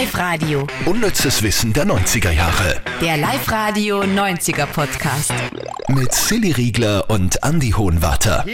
[0.00, 0.64] Live-Radio.
[0.86, 2.80] Unnützes Wissen der 90er Jahre.
[3.00, 5.32] Der Live-Radio 90er Podcast.
[5.88, 8.46] Mit Silly Riegler und Andy Hohenwarter.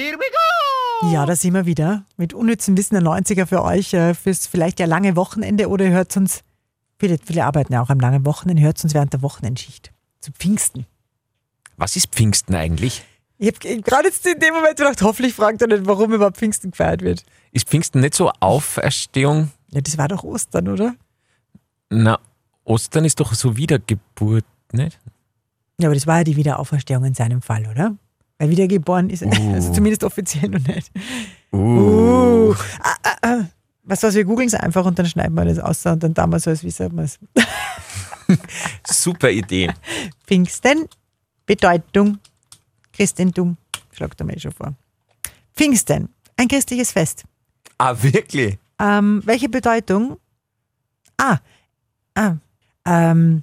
[1.12, 4.80] Ja, da sind wir wieder mit unnützem Wissen der 90er für euch, äh, fürs vielleicht
[4.80, 6.41] ja lange Wochenende oder ihr hört uns,
[6.98, 9.92] viele, viele arbeiten ja auch am langen Wochenende, hört uns während der Wochenendschicht.
[10.20, 10.86] Zu Pfingsten.
[11.76, 13.02] Was ist Pfingsten eigentlich?
[13.36, 16.70] Ich habe gerade jetzt in dem Moment gedacht, hoffentlich fragt er nicht, warum überhaupt Pfingsten
[16.70, 17.22] gefeiert wird.
[17.52, 19.50] Ist Pfingsten nicht so Auferstehung?
[19.72, 20.95] Ja, das war doch Ostern, oder?
[21.90, 22.18] Na,
[22.64, 24.98] Ostern ist doch so Wiedergeburt, nicht?
[25.79, 27.96] Ja, aber das war ja die Wiederauferstehung in seinem Fall, oder?
[28.38, 30.90] Weil wiedergeboren ist, also zumindest offiziell noch nicht.
[31.52, 32.55] Uh.
[32.80, 33.44] Ah, ah, ah.
[33.84, 36.44] Was was wir googeln es einfach und dann schneiden wir das aus und dann damals
[36.44, 37.19] so, als wie sagt man es.
[38.88, 39.70] Super Idee.
[40.27, 40.88] Pfingsten,
[41.44, 42.19] Bedeutung,
[42.92, 43.58] Christentum,
[43.92, 44.74] schlagt er mir eh schon vor.
[45.55, 47.24] Pfingsten, ein christliches Fest.
[47.77, 48.58] Ah, wirklich?
[48.80, 50.16] Ähm, welche Bedeutung?
[51.19, 51.38] Ah,
[52.14, 52.36] ah,
[52.84, 53.42] ähm,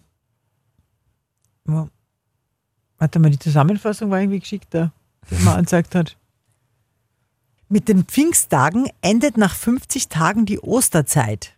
[2.97, 4.91] warte mal, die Zusammenfassung war irgendwie geschickter,
[5.29, 6.17] die man angezeigt hat.
[7.69, 11.55] Mit den Pfingsttagen endet nach 50 Tagen die Osterzeit.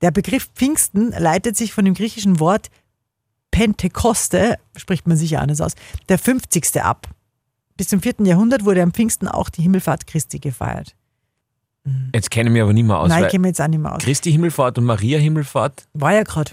[0.00, 2.70] Der Begriff Pfingsten leitet sich von dem griechischen Wort
[3.50, 5.74] Pentekoste, spricht man sicher anders aus,
[6.08, 6.82] der 50.
[6.82, 7.08] ab.
[7.76, 8.16] Bis zum 4.
[8.20, 10.95] Jahrhundert wurde am Pfingsten auch die Himmelfahrt Christi gefeiert.
[12.14, 13.08] Jetzt kenne ich mich aber nicht mehr aus.
[13.08, 14.02] Nein, ich kenne mich jetzt auch nicht mehr aus.
[14.02, 16.52] Christi Himmelfahrt und Maria Himmelfahrt, War ja gerade.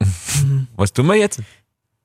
[0.76, 1.40] was tun wir jetzt?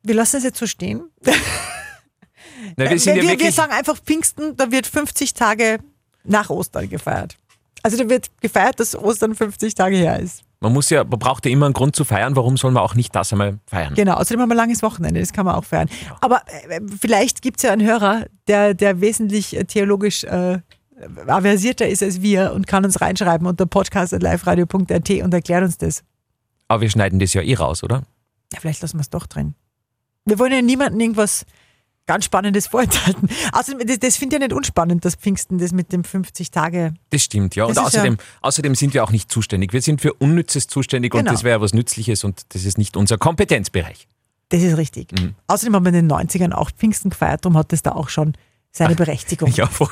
[0.03, 1.03] Wir lassen es jetzt so stehen.
[1.23, 5.79] Na, wir, wir sind ja wir, wir sagen einfach Pfingsten, da wird 50 Tage
[6.23, 7.37] nach Ostern gefeiert.
[7.83, 10.43] Also da wird gefeiert, dass Ostern 50 Tage her ist.
[10.59, 12.95] man muss ja, man braucht ja immer einen Grund zu feiern, warum soll man auch
[12.95, 13.93] nicht das einmal feiern?
[13.93, 15.87] Genau, außerdem haben wir ein langes Wochenende, das kann man auch feiern.
[16.21, 20.59] Aber äh, vielleicht gibt es ja einen Hörer, der, der wesentlich äh, theologisch äh,
[21.27, 26.03] aversierter ist als wir und kann uns reinschreiben unter podcast.liveradio.at und erklärt uns das.
[26.67, 28.03] Aber wir schneiden das ja eh raus, oder?
[28.53, 29.55] Ja, vielleicht lassen wir es doch drin.
[30.25, 31.45] Wir wollen ja niemandem irgendwas
[32.07, 33.29] ganz Spannendes vorenthalten.
[33.51, 36.93] Außerdem, das, das finde ich ja nicht unspannend, das Pfingsten, das mit dem 50 Tage.
[37.09, 37.65] Das stimmt, ja.
[37.65, 39.73] Und Das ist ja- außerdem, außerdem sind wir auch nicht zuständig.
[39.73, 41.31] Wir sind für Unnützes zuständig und Genau.
[41.31, 44.07] das wäre was Nützliches und das ist nicht unser Kompetenzbereich.
[44.49, 45.11] Das ist richtig.
[45.13, 45.33] Mhm.
[45.47, 48.33] Außerdem haben wir in den 90ern auch Pfingsten gefeiert, darum hat das da auch schon
[48.71, 49.51] seine Berechtigung.
[49.55, 49.89] Ja, voll.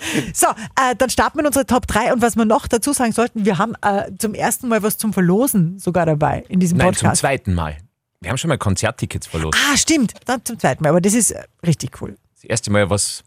[0.34, 3.12] So, äh, dann starten wir in unsere Top 3 und was wir noch dazu sagen
[3.12, 6.94] sollten, wir haben äh, zum ersten Mal was zum Verlosen sogar dabei in diesem Nein,
[6.94, 7.20] zum Podcast.
[7.20, 7.78] zweiten Mal.
[8.20, 9.58] Wir haben schon mal Konzerttickets verlost.
[9.70, 12.16] ah, stimmt, dann zum zweiten Mal, aber das ist äh, richtig cool.
[12.34, 13.22] Das erste Mal was,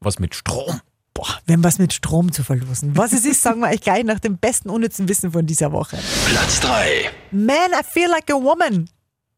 [0.00, 0.80] was mit Strom.
[1.14, 2.96] Boah, wir haben was mit Strom zu verlosen.
[2.96, 5.96] Was es ist, sagen wir euch gleich nach dem besten unnützen Wissen von dieser Woche.
[6.28, 7.10] Platz 3.
[7.30, 8.88] Man, I Feel Like a Woman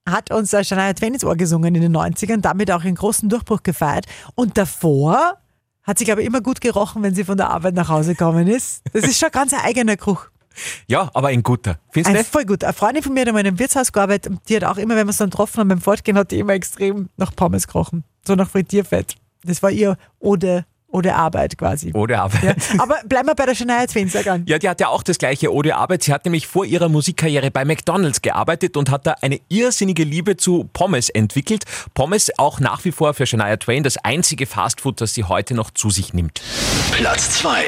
[0.08, 3.62] hat uns Shania Twain ins Ohr gesungen in den 90ern, damit auch einen großen Durchbruch
[3.62, 4.06] gefeiert.
[4.34, 5.38] Und davor
[5.86, 8.48] hat sie, glaube ich, immer gut gerochen, wenn sie von der Arbeit nach Hause gekommen
[8.48, 8.82] ist.
[8.92, 10.26] Das ist schon ganz ein eigener Geruch.
[10.86, 11.78] Ja, aber ein guter.
[11.90, 12.32] Findest du Ein, nicht?
[12.32, 12.64] voll gut.
[12.64, 14.96] Eine Freundin von mir hat einmal in einem Wirtshaus gearbeitet und die hat auch immer,
[14.96, 18.04] wenn wir es dann getroffen haben beim Fortgehen, hat die immer extrem nach Pommes gerochen.
[18.26, 19.14] So nach Frittierfett.
[19.44, 20.64] Das war ihr Ode,
[20.96, 21.92] Ode Arbeit quasi.
[21.92, 22.42] Oder Arbeit.
[22.42, 22.54] Ja.
[22.78, 24.44] Aber bleiben wir bei der Shania Twain, sag an.
[24.46, 26.02] Ja, die hat ja auch das gleiche Ode Arbeit.
[26.02, 30.38] Sie hat nämlich vor ihrer Musikkarriere bei McDonalds gearbeitet und hat da eine irrsinnige Liebe
[30.38, 31.64] zu Pommes entwickelt.
[31.92, 35.70] Pommes auch nach wie vor für Shania Twain das einzige Fastfood, das sie heute noch
[35.70, 36.40] zu sich nimmt.
[36.92, 37.62] Platz 2.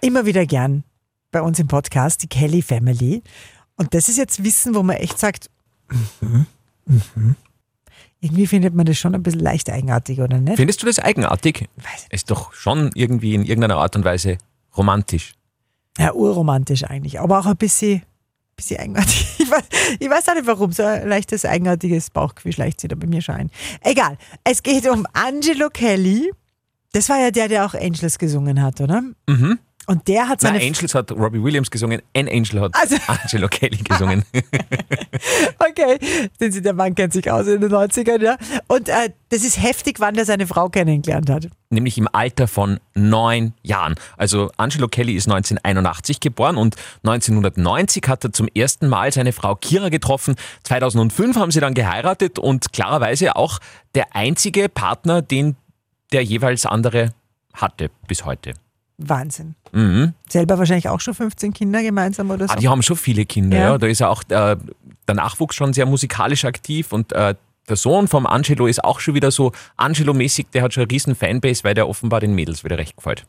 [0.00, 0.84] immer wieder gern
[1.32, 3.22] bei uns im Podcast, die Kelly Family.
[3.76, 5.50] Und das ist jetzt Wissen, wo man echt sagt,
[6.20, 6.46] mhm,
[6.86, 7.36] mhm.
[8.20, 10.56] Irgendwie findet man das schon ein bisschen leicht eigenartig, oder nicht?
[10.56, 11.68] Findest du das eigenartig?
[11.76, 12.12] Weiß nicht.
[12.12, 14.38] Ist doch schon irgendwie in irgendeiner Art und Weise
[14.76, 15.32] romantisch.
[15.98, 18.02] Ja, urromantisch eigentlich, aber auch ein bisschen,
[18.56, 19.26] bisschen eigenartig.
[19.40, 19.64] Ich weiß,
[19.98, 23.20] ich weiß auch nicht warum, so ein leichtes eigenartiges Bauchgefühl schleicht sich da bei mir
[23.20, 23.50] schon ein.
[23.80, 26.30] Egal, es geht um Angelo Kelly.
[26.92, 29.02] Das war ja der, der auch Angels gesungen hat, oder?
[29.26, 29.58] Mhm.
[29.90, 33.48] Und der hat Nein, seine Angels hat Robbie Williams gesungen, N Angel hat Also- Angelo
[33.48, 34.24] Kelly gesungen.
[35.58, 35.98] Okay,
[36.40, 38.36] den Sie, der Mann kennt sich aus in den 90ern, ja.
[38.68, 41.48] Und äh, das ist heftig, wann der seine Frau kennengelernt hat.
[41.70, 43.94] nämlich im Alter von neun Jahren.
[44.16, 49.54] Also Angelo Kelly ist 1981 geboren und 1990 hat er zum ersten Mal seine Frau
[49.54, 50.34] Kira getroffen.
[50.64, 53.58] 2005 haben sie dann geheiratet und klarerweise auch
[53.94, 55.56] der einzige Partner, den
[56.12, 57.12] der jeweils andere
[57.52, 58.54] hatte bis heute.
[59.08, 59.54] Wahnsinn.
[59.72, 60.14] Mhm.
[60.28, 62.52] Selber wahrscheinlich auch schon 15 Kinder gemeinsam oder so.
[62.54, 63.68] Ah, die haben schon viele Kinder, Ja.
[63.70, 63.78] ja.
[63.78, 64.56] Da ist ja auch äh,
[65.08, 67.34] der Nachwuchs schon sehr musikalisch aktiv und äh,
[67.68, 71.14] der Sohn vom Angelo ist auch schon wieder so Angelo-mäßig, der hat schon eine riesen
[71.14, 73.24] Fanbase, weil der offenbar den Mädels wieder recht gefällt.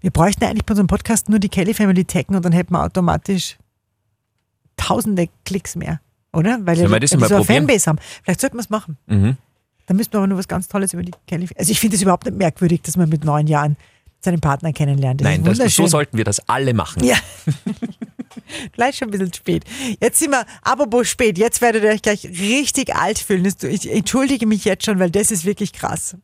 [0.00, 2.82] Wir bräuchten eigentlich bei unserem Podcast nur die Kelly Family taggen und dann hätten wir
[2.84, 3.56] automatisch
[4.76, 6.00] tausende Klicks mehr,
[6.32, 6.58] oder?
[6.62, 7.44] Weil wir das mal so eine?
[7.44, 7.98] Fanbase haben.
[8.22, 8.96] Vielleicht sollten wir es machen.
[9.06, 9.36] Mhm.
[9.86, 12.02] Dann müssten wir aber nur was ganz Tolles über die Kelly Also ich finde es
[12.02, 13.76] überhaupt nicht merkwürdig, dass man mit neun Jahren
[14.24, 15.20] seinen Partner kennenlernt.
[15.20, 17.04] Das Nein, ist das, so sollten wir das alle machen.
[17.04, 17.16] Ja.
[18.72, 19.64] Vielleicht schon ein bisschen spät.
[20.00, 23.46] Jetzt sind wir, apropos spät, jetzt werdet ihr euch gleich richtig alt fühlen.
[23.62, 26.16] Ich entschuldige mich jetzt schon, weil das ist wirklich krass.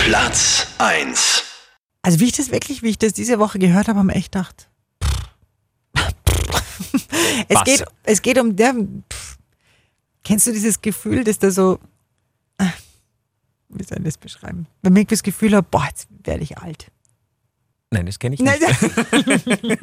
[0.00, 1.44] Platz 1.
[2.02, 4.32] Also wie ich das wirklich, wie ich das diese Woche gehört habe, haben wir echt
[4.32, 4.68] gedacht.
[7.48, 7.64] es, Was?
[7.64, 8.74] geht, es geht um der.
[8.74, 9.38] Pff.
[10.24, 11.78] Kennst du dieses Gefühl, dass da so.
[12.58, 12.72] Ah,
[13.68, 14.66] Wie soll ich das beschreiben?
[14.82, 16.90] Wenn irgendwie das Gefühl hat, boah, jetzt werde ich alt.
[17.92, 18.80] Nein, das kenne ich Nein, nicht.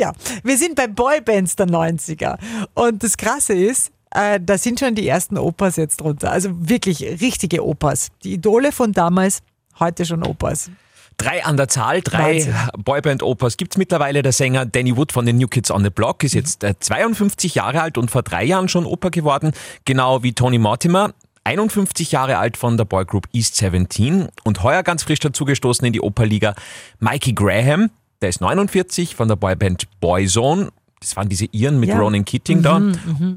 [0.00, 0.12] ja,
[0.42, 2.36] wir sind bei Boybands der 90er.
[2.74, 6.30] Und das Krasse ist, äh, da sind schon die ersten Opas jetzt drunter.
[6.30, 8.08] Also wirklich richtige Opas.
[8.24, 9.40] Die Idole von damals,
[9.78, 10.70] heute schon Opas.
[11.16, 12.46] Drei an der Zahl, drei.
[12.78, 14.22] Boyband-Opas gibt es mittlerweile.
[14.22, 17.54] Der Sänger Danny Wood von den New Kids on the Block ist jetzt äh, 52
[17.54, 19.52] Jahre alt und vor drei Jahren schon Opa geworden,
[19.84, 21.14] genau wie Tony Mortimer.
[21.44, 26.00] 51 Jahre alt von der Boygroup East 17 und heuer ganz frisch dazugestoßen in die
[26.00, 26.54] Operliga
[26.98, 27.90] Mikey Graham,
[28.20, 30.70] der ist 49 von der Boyband Boyzone.
[31.00, 31.94] Das waren diese Iren mit Ja.
[31.96, 32.76] Mhm, Ronan Keating da.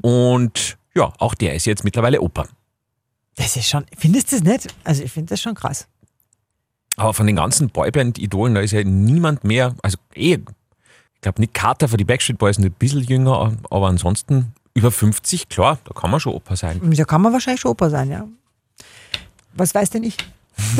[0.02, 2.46] Und ja, auch der ist jetzt mittlerweile Opa.
[3.36, 4.74] Das ist schon, findest du das nicht?
[4.84, 5.88] Also ich finde das schon krass.
[6.96, 10.34] Aber von den ganzen Boyband-Idolen, da ist ja niemand mehr, also eh,
[11.14, 15.48] ich glaube Nick Carter für die Backstreet Boys ein bisschen jünger, aber ansonsten über 50,
[15.48, 16.80] klar, da kann man schon Opa sein.
[16.94, 18.26] Da kann man wahrscheinlich schon Opa sein, ja.
[19.54, 20.16] Was weiß denn ich?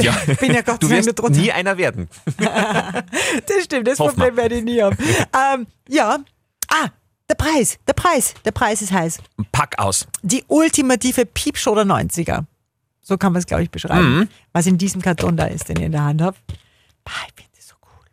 [0.01, 0.17] Ja.
[0.29, 2.09] Ich bin ja Gott Du wirst nie einer werden.
[2.39, 4.07] Das stimmt, das wir.
[4.07, 4.97] Problem werde ich nie haben.
[5.55, 6.19] ähm, ja.
[6.69, 6.89] Ah,
[7.29, 9.19] der Preis, der Preis, der Preis ist heiß.
[9.51, 10.07] Pack aus.
[10.23, 12.45] Die ultimative Piepshow der 90er.
[13.03, 14.19] So kann man es, glaube ich, beschreiben.
[14.21, 14.29] Mhm.
[14.53, 16.39] Was in diesem Karton da ist, den ihr in der Hand habt.
[17.05, 18.07] Ah, ich finde das so cool.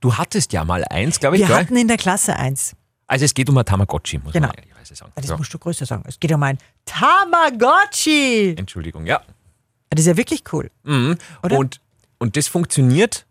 [0.00, 1.56] Du hattest ja mal eins, glaube ich, Wir gell?
[1.56, 2.74] hatten in der Klasse eins.
[3.08, 4.48] Also es geht um ein Tamagotchi, muss Genau.
[4.48, 5.12] man ehrlicherweise sagen.
[5.16, 5.36] Das Ja.
[5.36, 6.04] musst du größer sagen.
[6.06, 8.54] Es geht um ein Tamagotchi.
[8.56, 9.20] Entschuldigung, ja.
[9.90, 10.70] Das ist ja wirklich cool.
[10.84, 11.16] Mhm.
[11.42, 11.58] Oder?
[11.58, 11.80] Und,
[12.18, 13.24] und das funktioniert,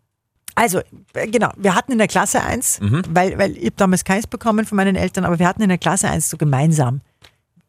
[0.59, 0.81] Also,
[1.13, 3.03] äh, genau, wir hatten in der Klasse eins, Mhm.
[3.09, 5.77] weil, weil ich habe damals keins bekommen von meinen Eltern, aber wir hatten in der
[5.77, 7.01] Klasse eins so gemeinsam.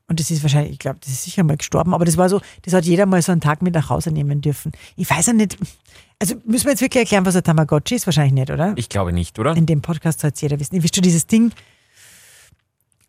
[0.06, 2.40] Und das ist wahrscheinlich, ich glaube, das ist sicher mal gestorben, aber das war so,
[2.62, 4.72] das hat jeder mal so einen Tag mit nach Hause nehmen dürfen.
[4.96, 5.58] Ich weiß ja nicht,
[6.18, 8.06] also müssen wir jetzt wirklich erklären, was ein Tamagotchi ist?
[8.06, 8.72] Wahrscheinlich nicht, oder?
[8.76, 9.54] ich glaube nicht, oder?
[9.54, 10.82] In dem Podcast soll es jeder wissen.
[10.82, 11.52] Wisst schon, dieses Ding,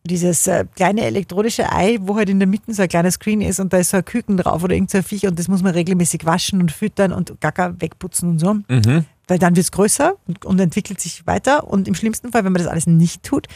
[0.09, 3.59] dieses äh, kleine elektronische Ei, wo halt in der Mitte so ein kleiner Screen ist
[3.59, 5.73] und da ist so ein Küken drauf oder irgend so Viech und das muss man
[5.73, 8.56] regelmäßig waschen und füttern und Gacker wegputzen und so.
[8.67, 9.06] Mhm.
[9.27, 12.51] Weil dann wird es größer und, und entwickelt sich weiter und im schlimmsten Fall, wenn
[12.51, 13.47] man das alles nicht tut,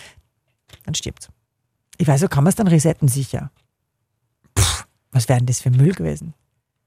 [0.86, 1.30] dann stirbt
[1.98, 3.52] Ich weiß, so kann man es dann resetten, sicher.
[5.12, 6.34] Was wäre denn das für Müll gewesen?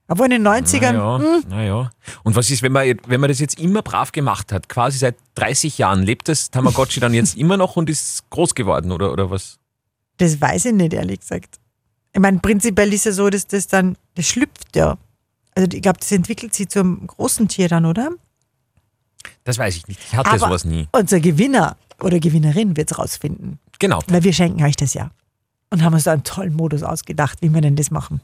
[0.09, 1.91] Aber in den 90ern, Naja, hm, naja.
[2.23, 5.17] Und was ist, wenn man, wenn man das jetzt immer brav gemacht hat, quasi seit
[5.35, 9.31] 30 Jahren, lebt das Tamagotchi dann jetzt immer noch und ist groß geworden oder, oder
[9.31, 9.59] was?
[10.19, 11.59] das weiß ich nicht, ehrlich gesagt.
[12.15, 14.97] Ich meine, prinzipiell ist ja so, dass das dann, das schlüpft ja.
[15.55, 18.11] Also ich glaube, das entwickelt sich zum großen Tier dann, oder?
[19.45, 20.01] Das weiß ich nicht.
[20.03, 20.89] Ich hatte Aber sowas nie.
[20.93, 23.59] unser Gewinner oder Gewinnerin wird es rausfinden.
[23.79, 24.01] Genau.
[24.09, 25.11] Weil wir schenken euch das ja.
[25.71, 28.21] Und haben uns da einen tollen Modus ausgedacht, wie wir denn das machen.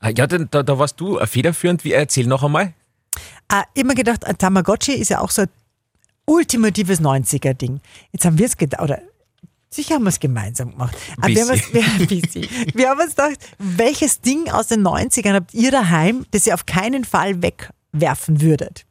[0.00, 1.84] Ah, Ja, da, da, da warst du äh, federführend.
[1.84, 2.74] Wie, erzähl noch einmal.
[3.48, 5.48] Ah, immer gedacht, Tamagotchi ist ja auch so ein
[6.26, 7.80] ultimatives 90er-Ding.
[8.12, 9.00] Jetzt haben wir es gedacht, oder
[9.70, 10.96] sicher haben wir es gemeinsam gemacht.
[11.16, 11.82] Aber wir, haben uns, wir,
[12.74, 16.66] wir haben uns gedacht, welches Ding aus den 90ern habt ihr daheim, das ihr auf
[16.66, 18.84] keinen Fall wegwerfen würdet?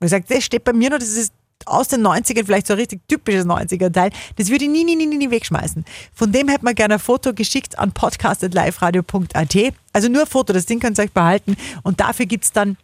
[0.00, 1.32] Und ich sage, das steht bei mir noch, das ist
[1.68, 4.10] aus den 90ern vielleicht so ein richtig typisches 90er-Teil.
[4.36, 5.84] Das würde ich nie, nie, nie, nie, wegschmeißen.
[6.12, 9.56] Von dem hätte man gerne ein Foto geschickt an podcast.liveradio.at.
[9.92, 11.56] Also nur ein Foto, das Ding könnt ihr euch behalten.
[11.82, 12.76] Und dafür gibt es dann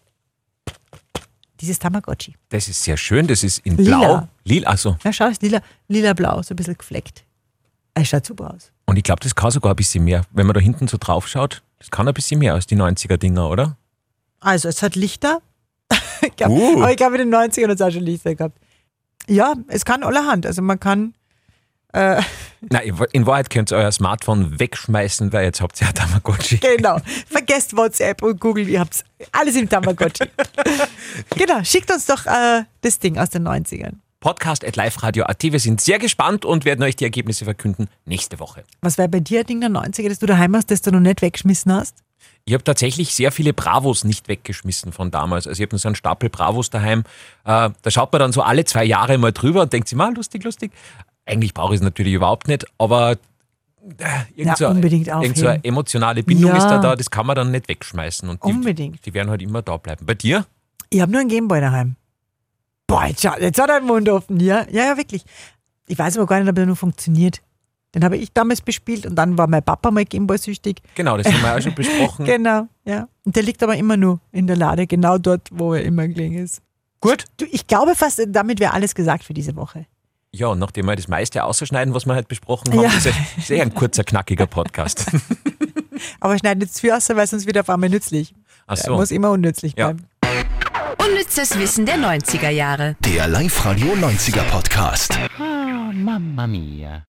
[1.60, 2.34] dieses Tamagotchi.
[2.50, 3.26] Das ist sehr schön.
[3.26, 3.98] Das ist in Lila.
[3.98, 4.28] Blau.
[4.44, 4.96] Lila, also.
[5.02, 7.24] Ja, schau, ist lila, lila-blau, so ein bisschen gefleckt.
[7.94, 8.72] Es schaut super aus.
[8.86, 10.22] Und ich glaube, das kann sogar ein bisschen mehr.
[10.32, 13.48] Wenn man da hinten so drauf schaut, das kann ein bisschen mehr als die 90er-Dinger,
[13.48, 13.76] oder?
[14.40, 15.40] Also, es hat Lichter.
[16.22, 16.82] ich glaub, Uh.
[16.82, 18.58] Aber ich glaube, in den 90ern hat es auch schon Lichter gehabt.
[19.28, 20.46] Ja, es kann allerhand.
[20.46, 21.14] Also, man kann.
[21.92, 22.20] Äh,
[22.60, 26.58] Nein, in Wahrheit könnt ihr euer Smartphone wegschmeißen, weil jetzt habt ihr ja Tamagotchi.
[26.58, 26.98] genau.
[27.28, 30.24] Vergesst WhatsApp und Google, ihr habt alles im Tamagotchi.
[31.36, 33.94] genau, schickt uns doch äh, das Ding aus den 90ern.
[34.20, 35.42] Podcast at liveradio.at.
[35.42, 38.64] Wir sind sehr gespannt und werden euch die Ergebnisse verkünden nächste Woche.
[38.80, 41.00] Was wäre bei dir ein Ding der 90er, das du daheim hast, das du noch
[41.00, 42.03] nicht weggeschmissen hast?
[42.46, 45.46] Ich habe tatsächlich sehr viele Bravos nicht weggeschmissen von damals.
[45.46, 47.00] Also ich habe so einen Stapel Bravos daheim.
[47.44, 50.14] Äh, da schaut man dann so alle zwei Jahre mal drüber und denkt sich, mal
[50.14, 50.72] lustig, lustig.
[51.24, 53.16] Eigentlich brauche ich es natürlich überhaupt nicht, aber äh,
[54.34, 56.56] irgend, Ja, so, unbedingt irgend so eine emotionale Bindung Ja.
[56.58, 58.28] ist da da, das kann man dann nicht wegschmeißen.
[58.28, 59.04] Und die, Unbedingt.
[59.06, 60.04] Die werden halt immer da bleiben.
[60.04, 60.44] Bei dir?
[60.90, 61.96] Ich habe nur einen Gameboy daheim.
[62.86, 64.38] Boah, jetzt, jetzt hat er den Mund offen.
[64.40, 65.24] Ja, ja, ja, wirklich.
[65.86, 67.40] Ich weiß aber gar nicht, ob er nur funktioniert.
[67.94, 70.78] Den habe ich damals bespielt und dann war mein Papa mal Gameboy-süchtig.
[70.96, 72.24] Genau, das haben wir auch schon besprochen.
[72.26, 73.08] Genau, ja.
[73.24, 76.36] Und der liegt aber immer nur in der Lade, genau dort, wo er immer gelegen
[76.38, 76.60] ist.
[77.00, 77.24] Gut.
[77.36, 79.86] Du, ich glaube fast, damit wäre alles gesagt für diese Woche.
[80.32, 82.88] Ja, und nachdem wir das meiste ausschneiden, was wir heute besprochen haben, Ja.
[82.88, 85.06] ist es sehr ein kurzer, knackiger Podcast.
[86.20, 88.34] Aber schneid nicht zu viel aus, weil sonst wird er auf einmal nützlich.
[88.66, 88.94] Ach so.
[88.96, 89.92] muss immer unnützlich Ja.
[89.92, 90.06] bleiben.
[90.98, 92.96] Unnützes Wissen der 90er Jahre.
[93.00, 95.16] Der Live-Radio 90er Podcast.
[95.38, 97.02] Oh, Mamma mia.